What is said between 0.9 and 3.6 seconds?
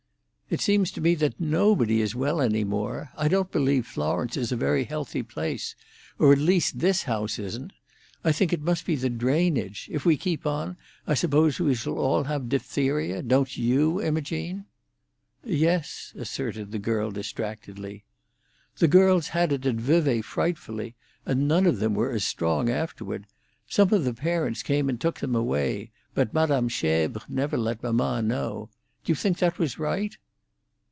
to me that nobody is well any more. I don't